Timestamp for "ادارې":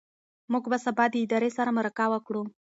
1.23-1.49